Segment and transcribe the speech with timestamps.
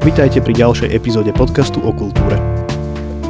[0.00, 2.40] Vitajte pri ďalšej epizóde podcastu o kultúre.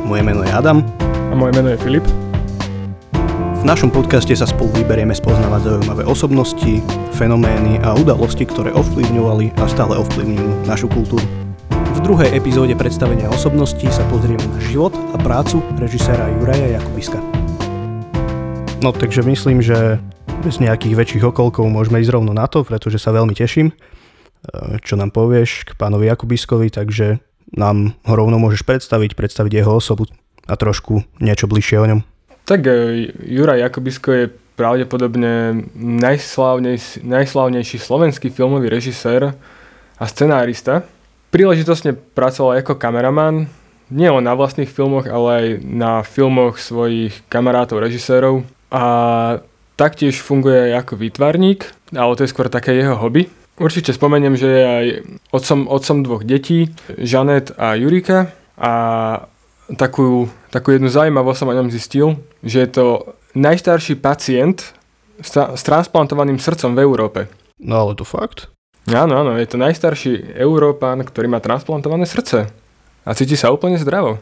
[0.06, 0.86] Moje meno je Adam.
[1.02, 2.06] A moje meno je Filip.
[3.58, 6.78] V našom podcaste sa spolu vyberieme spoznávať zaujímavé osobnosti,
[7.18, 11.26] fenomény a udalosti, ktoré ovplyvňovali a stále ovplyvňujú našu kultúru.
[11.74, 17.18] V druhej epizóde predstavenia osobností sa pozrieme na život a prácu režiséra Juraja Jakubiska.
[18.78, 19.98] No takže myslím, že
[20.46, 23.74] bez nejakých väčších okolkov môžeme ísť rovno na to, pretože sa veľmi teším,
[24.80, 27.20] čo nám povieš k pánovi Jakubiskovi, takže
[27.52, 30.06] nám ho rovno môžeš predstaviť, predstaviť jeho osobu
[30.46, 32.00] a trošku niečo bližšie o ňom.
[32.46, 32.72] Tak e,
[33.26, 34.24] Juraj Jakubisko je
[34.58, 39.32] pravdepodobne najslávnejší, najslávnejší slovenský filmový režisér
[39.96, 40.84] a scenárista.
[41.30, 43.46] Príležitosne pracoval ako kameraman,
[43.90, 48.46] nie len na vlastných filmoch, ale aj na filmoch svojich kamarátov, režisérov.
[48.70, 48.84] A
[49.74, 53.26] taktiež funguje ako výtvarník, ale to je skôr také jeho hobby.
[53.60, 54.86] Určite spomeniem, že je aj
[55.36, 58.32] otcom, otcom dvoch detí, Žanet a Jurika.
[58.56, 58.72] A
[59.76, 62.86] takú, takú jednu zaujímavosť som o ňom zistil, že je to
[63.36, 64.72] najstarší pacient
[65.20, 67.20] s, s transplantovaným srdcom v Európe.
[67.60, 68.48] No ale to fakt?
[68.88, 72.48] Áno, áno, je to najstarší Európan, ktorý má transplantované srdce.
[73.04, 74.18] A cíti sa úplne zdravo.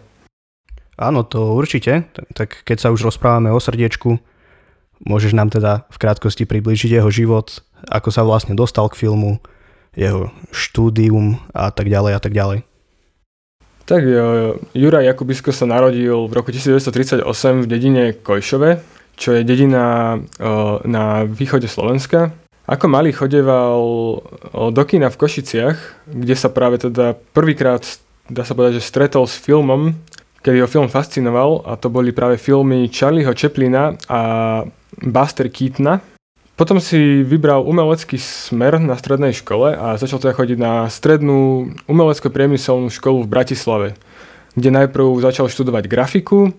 [0.99, 2.11] Áno, to určite.
[2.35, 4.19] Tak keď sa už rozprávame o srdiečku,
[5.07, 9.39] môžeš nám teda v krátkosti približiť jeho život, ako sa vlastne dostal k filmu,
[9.95, 12.59] jeho štúdium a tak ďalej a tak ďalej.
[13.89, 14.03] Tak
[14.77, 17.25] Juraj Jakubisko sa narodil v roku 1938
[17.63, 18.71] v dedine Kojšove,
[19.17, 20.17] čo je dedina
[20.85, 22.35] na východe Slovenska.
[22.69, 23.81] Ako malý chodeval
[24.53, 27.81] do kina v Košiciach, kde sa práve teda prvýkrát,
[28.29, 29.97] dá sa povedať, že stretol s filmom
[30.39, 34.21] kedy ho film fascinoval a to boli práve filmy Charlieho Chaplina a
[35.03, 36.01] Buster Keatona.
[36.59, 42.91] Potom si vybral umelecký smer na strednej škole a začal teda chodiť na strednú umelecko-priemyselnú
[42.91, 43.89] školu v Bratislave,
[44.59, 46.51] kde najprv začal študovať grafiku,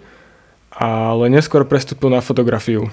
[0.72, 2.88] ale neskôr prestúpil na fotografiu.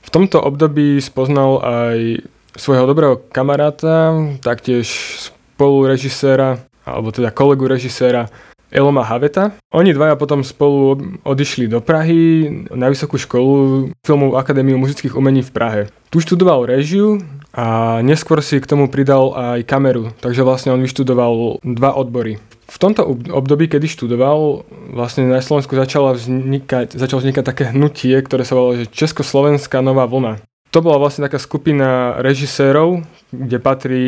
[0.00, 2.24] V tomto období spoznal aj
[2.56, 4.88] svojho dobrého kamaráta, taktiež
[5.28, 8.32] spolurežiséra, alebo teda kolegu režiséra
[8.70, 9.54] Eloma Haveta.
[9.70, 15.54] Oni dvaja potom spolu odišli do Prahy na vysokú školu Filmovú akadémiu muzických umení v
[15.54, 15.82] Prahe.
[16.10, 17.22] Tu študoval režiu
[17.54, 22.42] a neskôr si k tomu pridal aj kameru, takže vlastne on vyštudoval dva odbory.
[22.66, 28.42] V tomto období, kedy študoval, vlastne na Slovensku začala vznikať, začalo vznikať také hnutie, ktoré
[28.42, 30.42] sa volalo že Československá nová vlna.
[30.74, 34.06] To bola vlastne taká skupina režisérov, kde patrí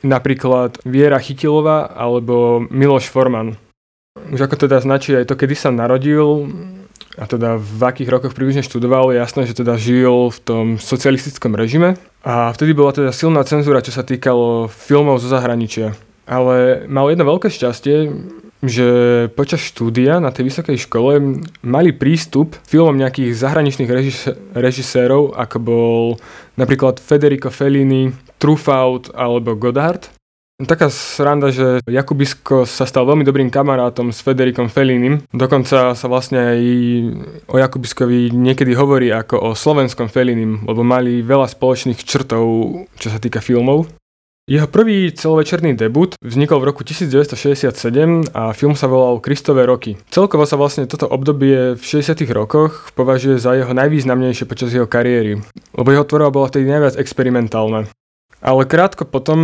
[0.00, 3.58] napríklad Viera Chytilová alebo Miloš Forman.
[4.18, 6.50] Už ako teda značí aj to, kedy sa narodil
[7.14, 11.54] a teda v akých rokoch približne študoval, je jasné, že teda žil v tom socialistickom
[11.54, 11.94] režime
[12.26, 15.94] a vtedy bola teda silná cenzúra, čo sa týkalo filmov zo zahraničia.
[16.30, 18.10] Ale mal jedno veľké šťastie,
[18.62, 18.86] že
[19.34, 26.02] počas štúdia na tej vysokej škole mali prístup filmom nejakých zahraničných režis- režisérov, ako bol
[26.54, 30.10] napríklad Federico Fellini, Truffaut alebo Godard.
[30.60, 35.24] Taká sranda, že Jakubisko sa stal veľmi dobrým kamarátom s Federikom Fellinim.
[35.32, 36.60] Dokonca sa vlastne aj
[37.48, 42.44] o Jakubiskovi niekedy hovorí ako o slovenskom Fellinim, lebo mali veľa spoločných črtov,
[43.00, 43.88] čo sa týka filmov.
[44.50, 49.94] Jeho prvý celovečerný debut vznikol v roku 1967 a film sa volal Kristové roky.
[50.10, 55.38] Celkovo sa vlastne toto obdobie v 60 rokoch považuje za jeho najvýznamnejšie počas jeho kariéry,
[55.72, 57.88] lebo jeho tvorba bola vtedy najviac experimentálna.
[58.40, 59.38] Ale krátko potom,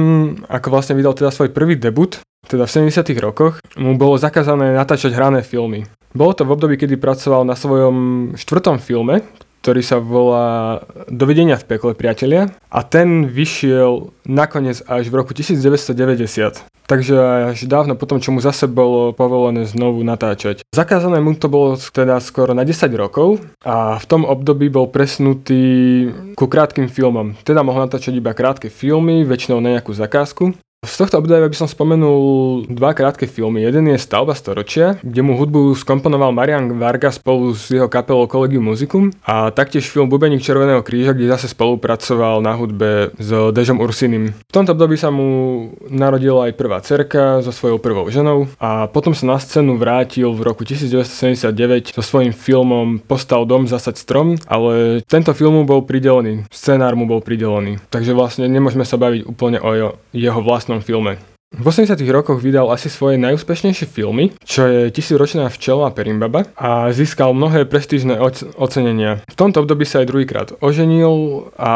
[0.49, 2.17] ako vlastne vydal teda svoj prvý debut,
[2.49, 5.84] teda v 70 rokoch, mu bolo zakázané natáčať hrané filmy.
[6.17, 7.97] Bolo to v období, kedy pracoval na svojom
[8.41, 9.21] štvrtom filme,
[9.66, 10.78] ktorý sa volá
[11.10, 12.54] Dovidenia v pekle, priatelia.
[12.71, 16.71] A ten vyšiel nakoniec až v roku 1990.
[16.87, 17.15] Takže
[17.50, 20.62] až dávno potom, čo mu zase bolo povolené znovu natáčať.
[20.71, 26.15] Zakázané mu to bolo teda skoro na 10 rokov a v tom období bol presnutý
[26.39, 27.34] ku krátkým filmom.
[27.42, 30.54] Teda mohol natáčať iba krátke filmy, väčšinou na nejakú zakázku.
[30.86, 33.66] Z tohto obdobia by som spomenul dva krátke filmy.
[33.66, 38.71] Jeden je Stavba storočia, kde mu hudbu skomponoval Marian Varga spolu s jeho kapelou Collegium
[38.71, 44.30] Musicum a taktiež film Bubeník Červeného kríža, kde zase spolupracoval na hudbe s Dežom Ursinim.
[44.47, 49.10] V tomto období sa mu narodila aj prvá cerka so svojou prvou ženou a potom
[49.10, 55.03] sa na scénu vrátil v roku 1979 so svojím filmom Postal dom, zasať strom, ale
[55.03, 57.83] tento film mu bol pridelený, scenár mu bol pridelený.
[57.91, 61.19] Takže vlastne nemôžeme sa baviť úplne o jeho vlastnom filme.
[61.55, 66.91] V 80 rokoch vydal asi svoje najúspešnejšie filmy, čo je Tisícročná včela a Perimbaba a
[66.91, 68.19] získal mnohé prestížne
[68.59, 69.23] ocenenia.
[69.31, 71.73] V tomto období sa aj druhýkrát oženil a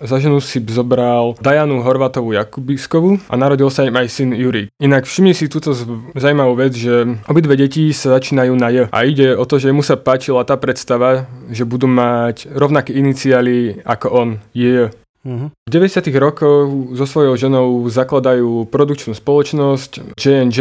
[0.00, 4.72] za ženu si zobral Dajanu Horvatovú Jakubískovu a narodil sa im aj syn Juri.
[4.80, 5.76] Inak všimni si túto
[6.16, 9.84] zaujímavú vec, že obidve deti sa začínajú na J a ide o to, že mu
[9.84, 14.88] sa páčila tá predstava, že budú mať rovnaké iniciály ako on, J.
[15.22, 15.54] Uh-huh.
[15.54, 16.02] V 90.
[16.18, 16.66] rokoch
[16.98, 20.58] so svojou ženou zakladajú produkčnú spoločnosť J&J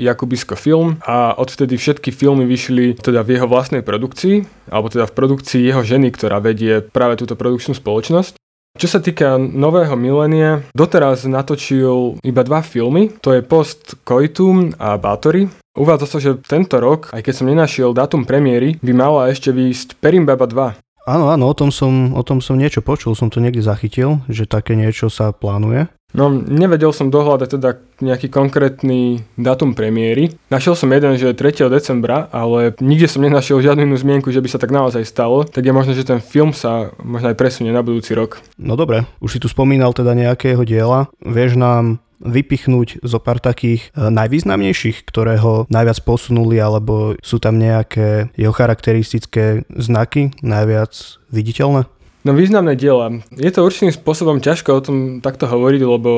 [0.00, 5.16] Jakubisko Film a odvtedy všetky filmy vyšli teda v jeho vlastnej produkcii, alebo teda v
[5.16, 8.40] produkcii jeho ženy, ktorá vedie práve túto produkčnú spoločnosť.
[8.80, 14.96] Čo sa týka nového milénia, doteraz natočil iba dva filmy, to je Post Coitum a
[14.96, 15.50] Batory.
[15.76, 20.00] Uvádza sa, že tento rok, aj keď som nenašiel dátum premiéry, by mala ešte výjsť
[20.00, 20.89] Perimbaba 2.
[21.10, 24.46] Áno, áno, o tom, som, o tom som niečo počul, som to niekde zachytil, že
[24.46, 25.90] také niečo sa plánuje.
[26.10, 27.70] No, nevedel som dohľadať teda
[28.02, 30.34] nejaký konkrétny datum premiéry.
[30.50, 31.70] Našiel som jeden, že 3.
[31.70, 35.46] decembra, ale nikde som nenašiel žiadnu inú zmienku, že by sa tak naozaj stalo.
[35.46, 38.42] Tak je možné, že ten film sa možno aj presunie na budúci rok.
[38.58, 41.06] No dobre, už si tu spomínal teda nejakého diela.
[41.22, 47.56] Vieš nám vypichnúť zo pár takých e, najvýznamnejších, ktoré ho najviac posunuli, alebo sú tam
[47.56, 50.92] nejaké jeho charakteristické znaky najviac
[51.32, 51.88] viditeľné?
[52.20, 53.08] No významné diela.
[53.32, 56.10] Je to určitým spôsobom ťažko o tom takto hovoriť, lebo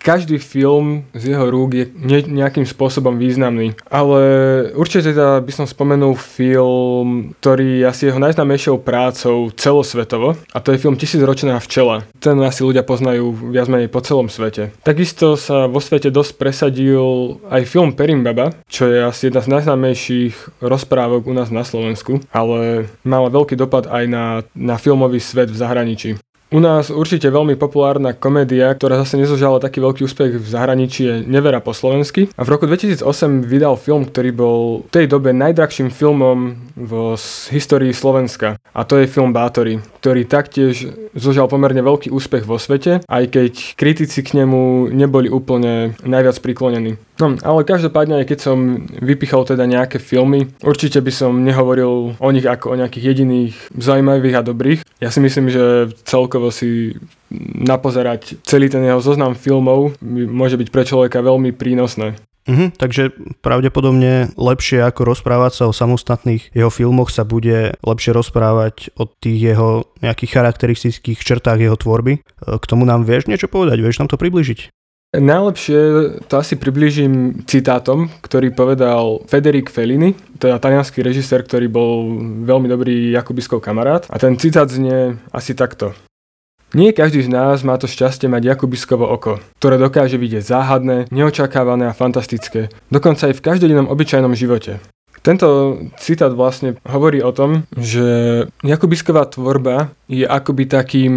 [0.00, 1.84] každý film z jeho rúk je
[2.24, 3.76] nejakým spôsobom významný.
[3.92, 4.20] Ale
[4.72, 10.72] určite teda by som spomenul film, ktorý je asi jeho najznámejšou prácou celosvetovo a to
[10.72, 12.08] je film Tisícročná včela.
[12.24, 14.72] Ten asi ľudia poznajú viac menej po celom svete.
[14.80, 20.64] Takisto sa vo svete dosť presadil aj film Perimbaba, čo je asi jedna z najznámejších
[20.64, 24.24] rozprávok u nás na Slovensku, ale mala veľký dopad aj na,
[24.56, 26.16] na filmový svet v zahraničí.
[26.50, 31.14] U nás určite veľmi populárna komédia, ktorá zase nezožala taký veľký úspech v zahraničí je
[31.22, 32.26] Nevera po slovensky.
[32.34, 33.06] A v roku 2008
[33.46, 37.14] vydal film, ktorý bol v tej dobe najdrahším filmom v
[37.54, 38.58] histórii Slovenska.
[38.74, 43.78] A to je film Bátory, ktorý taktiež zožal pomerne veľký úspech vo svete, aj keď
[43.78, 46.98] kritici k nemu neboli úplne najviac priklonení.
[47.20, 52.28] No, ale každopádne, aj keď som vypichol teda nejaké filmy, určite by som nehovoril o
[52.32, 54.80] nich ako o nejakých jediných zaujímavých a dobrých.
[55.04, 56.96] Ja si myslím, že celkovo si
[57.60, 62.16] napozerať celý ten jeho zoznam filmov môže byť pre človeka veľmi prínosné.
[62.48, 63.12] Mhm, takže
[63.44, 69.52] pravdepodobne lepšie ako rozprávať sa o samostatných jeho filmoch sa bude lepšie rozprávať o tých
[69.52, 72.24] jeho nejakých charakteristických črtách jeho tvorby.
[72.40, 74.72] K tomu nám vieš niečo povedať, vieš nám to približiť?
[75.10, 75.78] Najlepšie
[76.30, 82.14] to asi približím citátom, ktorý povedal Federic Fellini, teda talianský režisér, ktorý bol
[82.46, 84.06] veľmi dobrý Jakubiskov kamarát.
[84.06, 85.98] A ten citát znie asi takto.
[86.70, 91.90] Nie každý z nás má to šťastie mať Jakubiskovo oko, ktoré dokáže vidieť záhadné, neočakávané
[91.90, 94.78] a fantastické, dokonca aj v každodennom obyčajnom živote.
[95.20, 101.14] Tento citát vlastne hovorí o tom, že Jakubisková tvorba je akoby takým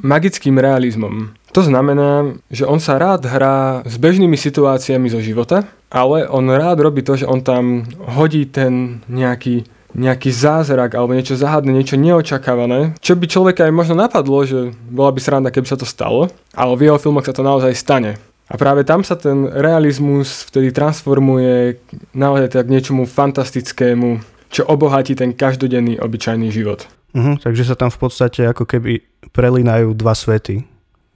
[0.00, 1.36] magickým realizmom.
[1.52, 6.80] To znamená, že on sa rád hrá s bežnými situáciami zo života, ale on rád
[6.80, 7.84] robí to, že on tam
[8.16, 13.94] hodí ten nejaký nejaký zázrak alebo niečo záhadné, niečo neočakávané, čo by človeka aj možno
[13.96, 17.44] napadlo, že bola by sranda, keby sa to stalo, ale v jeho filmoch sa to
[17.44, 18.16] naozaj stane.
[18.52, 21.80] A práve tam sa ten realizmus vtedy transformuje
[22.12, 24.20] naozaj tak niečomu fantastickému,
[24.52, 26.84] čo obohatí ten každodenný obyčajný život.
[27.16, 29.00] Uh-huh, takže sa tam v podstate ako keby
[29.32, 30.68] prelínajú dva svety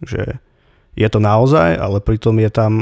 [0.04, 0.40] že
[0.96, 2.72] je to naozaj, ale pritom je tam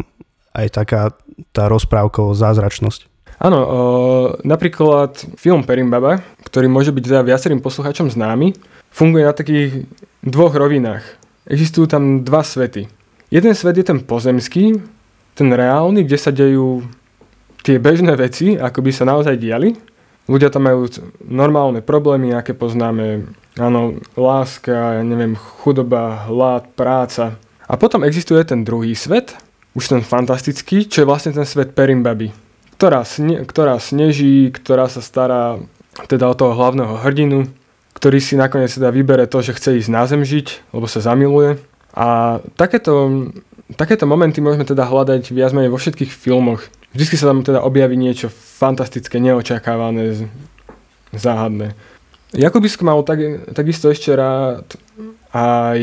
[0.54, 1.02] aj taká
[1.50, 3.10] tá rozprávková zázračnosť.
[3.44, 3.68] Áno, o,
[4.40, 8.56] napríklad film Perimbaba, ktorý môže byť teda viacerým poslucháčom známy,
[8.88, 9.84] funguje na takých
[10.24, 11.04] dvoch rovinách.
[11.44, 12.88] Existujú tam dva svety.
[13.28, 14.80] Jeden svet je ten pozemský,
[15.36, 16.88] ten reálny, kde sa dejú
[17.60, 19.76] tie bežné veci, ako by sa naozaj diali.
[20.24, 20.88] Ľudia tam majú
[21.20, 27.38] normálne problémy, aké poznáme Áno, láska, ja neviem, chudoba, hlad, práca.
[27.70, 29.30] A potom existuje ten druhý svet,
[29.78, 32.34] už ten fantastický, čo je vlastne ten svet Perimbaby,
[32.74, 35.62] ktorá, sne, ktorá sneží, ktorá sa stará
[36.10, 37.46] teda o toho hlavného hrdinu,
[37.94, 41.62] ktorý si nakoniec teda vybere to, že chce ísť na zem žiť, lebo sa zamiluje.
[41.94, 43.30] A takéto,
[43.78, 46.66] takéto momenty môžeme teda hľadať viac menej vo všetkých filmoch.
[46.90, 50.26] Vždy sa tam teda objaví niečo fantastické, neočakávané,
[51.14, 51.78] záhadné.
[52.34, 53.22] Jakubisko mal tak,
[53.54, 54.66] takisto ešte rád
[55.30, 55.82] aj,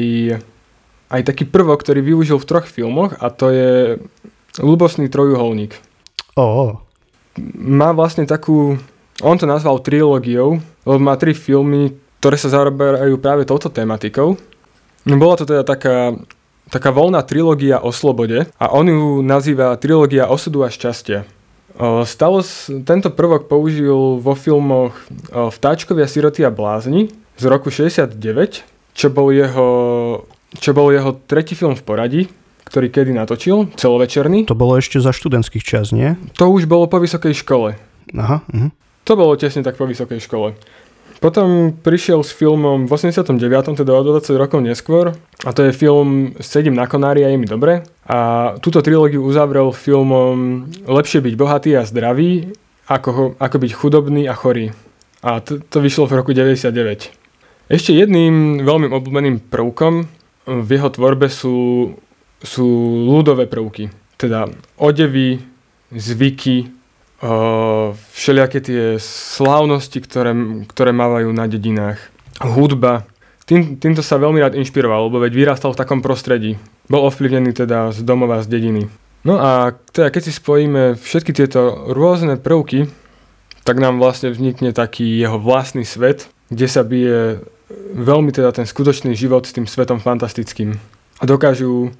[1.07, 3.71] aj taký prvok, ktorý využil v troch filmoch a to je
[4.59, 5.79] Lubosný trojuholník.
[6.35, 6.79] Oh.
[7.57, 8.79] Má vlastne takú,
[9.23, 14.37] on to nazval trilógiou, lebo má tri filmy, ktoré sa zaoberajú práve touto tematikou.
[15.07, 16.13] Bola to teda taká
[16.71, 21.27] taká voľná trilógia o slobode a on ju nazýva trilógia osudu a šťastia.
[22.07, 22.39] Stalo,
[22.87, 24.95] tento prvok použil vo filmoch
[25.35, 28.15] Vtáčkovia, siroty a blázni z roku 69,
[28.95, 29.69] čo bol jeho,
[30.63, 32.21] čo bol jeho tretí film v poradí,
[32.71, 34.47] ktorý kedy natočil, celovečerný.
[34.47, 36.15] To bolo ešte za študentských čas, nie?
[36.39, 37.75] To už bolo po vysokej škole.
[38.15, 38.71] Aha, uh-huh.
[39.03, 40.55] To bolo tesne tak po vysokej škole.
[41.21, 45.13] Potom prišiel s filmom v 89., teda o 20 rokov neskôr,
[45.45, 47.85] a to je film Sedím na konári a je mi dobre.
[48.09, 52.57] A túto trilógiu uzavrel filmom Lepšie byť bohatý a zdravý,
[52.89, 54.73] ako, ako byť chudobný a chorý.
[55.21, 57.13] A to, to vyšlo v roku 99.
[57.69, 60.09] Ešte jedným veľmi obľúbeným prvkom
[60.49, 61.93] v jeho tvorbe sú,
[62.41, 62.65] sú
[63.07, 63.89] ľudové prvky.
[64.17, 65.41] Teda odevy,
[65.93, 66.69] zvyky,
[68.17, 70.33] všelijaké tie slávnosti, ktoré,
[70.65, 72.01] ktoré mávajú na dedinách.
[72.41, 73.05] Hudba.
[73.45, 76.57] Tým, týmto sa veľmi rád inšpiroval, lebo veď vyrastal v takom prostredí.
[76.89, 78.89] Bol ovplyvnený teda z domova, z dediny.
[79.21, 82.89] No a teda keď si spojíme všetky tieto rôzne prvky,
[83.61, 87.45] tak nám vlastne vznikne taký jeho vlastný svet, kde sa bije
[87.93, 90.81] veľmi teda ten skutočný život s tým svetom fantastickým.
[91.21, 91.93] A dokážu,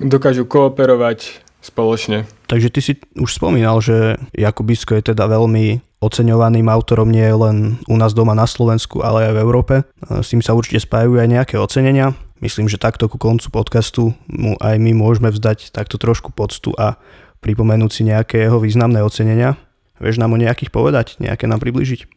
[0.00, 2.24] dokážu kooperovať spoločne.
[2.48, 7.96] Takže ty si už spomínal, že Jakubisko je teda veľmi oceňovaným autorom nie len u
[8.00, 9.74] nás doma na Slovensku, ale aj v Európe.
[10.08, 12.16] S tým sa určite spájajú aj nejaké ocenenia.
[12.40, 16.96] Myslím, že takto ku koncu podcastu mu aj my môžeme vzdať takto trošku poctu a
[17.44, 19.60] pripomenúť si nejaké jeho významné ocenenia.
[20.00, 22.08] Vieš nám o nejakých povedať, nejaké nám približiť?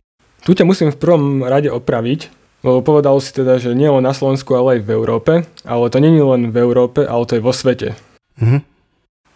[0.47, 2.31] Tu ťa musím v prvom rade opraviť,
[2.63, 5.33] lebo povedal si teda, že nie len na Slovensku, ale aj v Európe.
[5.67, 7.93] Ale to je len v Európe, ale to je vo svete.
[8.39, 8.59] Mhm.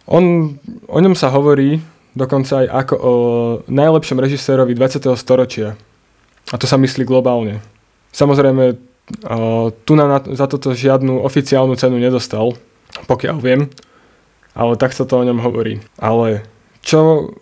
[0.08, 0.24] On,
[0.88, 1.84] o ňom sa hovorí
[2.16, 3.14] dokonca aj ako o
[3.68, 5.04] najlepšom režisérovi 20.
[5.14, 5.76] storočia.
[6.48, 7.60] A to sa myslí globálne.
[8.16, 8.80] Samozrejme,
[9.84, 12.56] tu na, za toto žiadnu oficiálnu cenu nedostal,
[13.04, 13.68] pokiaľ viem,
[14.56, 15.84] ale tak sa to o ňom hovorí.
[16.00, 16.48] Ale
[16.80, 17.32] čo,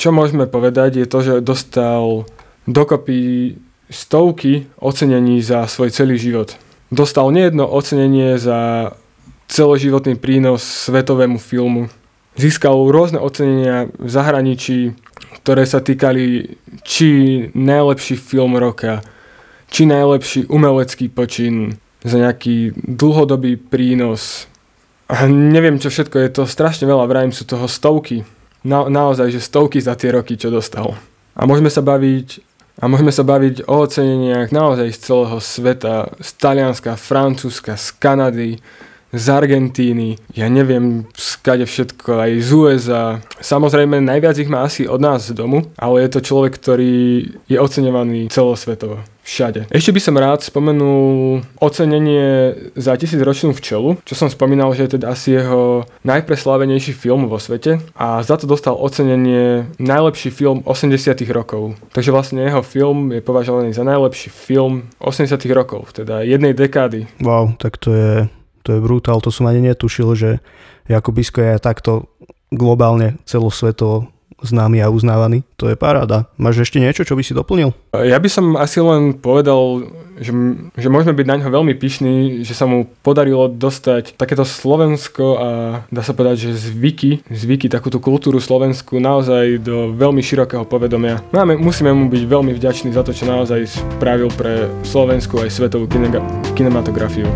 [0.00, 2.24] čo môžeme povedať je to, že dostal
[2.64, 3.56] dokopy
[3.88, 6.56] stovky ocenení za svoj celý život.
[6.88, 8.92] Dostal nejedno ocenenie za
[9.48, 11.88] celoživotný prínos svetovému filmu.
[12.36, 14.94] Získal rôzne ocenenia v zahraničí,
[15.42, 17.08] ktoré sa týkali či
[17.56, 19.02] najlepší film roka,
[19.72, 24.46] či najlepší umelecký počin za nejaký dlhodobý prínos.
[25.08, 28.22] A neviem čo všetko, je to strašne veľa, vrajím sú toho stovky.
[28.62, 30.94] Na, naozaj, že stovky za tie roky, čo dostal.
[31.32, 32.47] A môžeme sa baviť
[32.78, 38.62] a môžeme sa baviť o oceneniach naozaj z celého sveta, z Talianska, Francúzska, z Kanady,
[39.12, 43.04] z Argentíny, ja neviem, skade všetko, aj z USA.
[43.40, 47.56] Samozrejme, najviac ich má asi od nás z domu, ale je to človek, ktorý je
[47.56, 49.00] oceňovaný celosvetovo.
[49.28, 49.68] Všade.
[49.68, 55.12] Ešte by som rád spomenul ocenenie za tisícročnú včelu, čo som spomínal, že je teda
[55.12, 61.76] asi jeho najpreslávenejší film vo svete a za to dostal ocenenie najlepší film 80 rokov.
[61.92, 67.04] Takže vlastne jeho film je považovaný za najlepší film 80 rokov, teda jednej dekády.
[67.20, 68.32] Wow, tak to je
[68.68, 70.30] to je brutál, to som ani netušil, že
[70.92, 72.12] Jakubisko je takto
[72.52, 75.42] globálne celosvetovo známy a uznávaný.
[75.58, 76.30] To je paráda.
[76.38, 77.74] Máš ešte niečo, čo by si doplnil?
[77.90, 80.30] Ja by som asi len povedal, že,
[80.78, 85.48] že môžeme byť na ňo veľmi pyšní, že sa mu podarilo dostať takéto Slovensko a
[85.90, 91.18] dá sa povedať, že zvyky, zvyky, takúto kultúru Slovensku naozaj do veľmi širokého povedomia.
[91.34, 95.90] Máme, musíme mu byť veľmi vďační za to, čo naozaj spravil pre Slovensku aj svetovú
[96.54, 97.26] kinematografiu.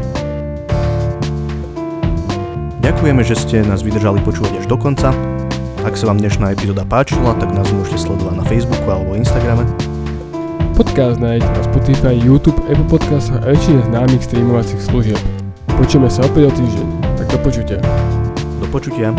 [2.82, 5.14] Ďakujeme, že ste nás vydržali počúvať až do konca.
[5.86, 9.62] Ak sa vám dnešná epizóda páčila, tak nás môžete sledovať na Facebooku alebo Instagrame.
[10.74, 15.20] Podcast nájdete na Spotify, YouTube, Apple Podcast a väčšine známych streamovacích služieb.
[15.78, 16.86] Počujeme sa opäť o týždeň.
[17.22, 17.78] Tak do počutia.
[18.58, 19.14] Do počutia.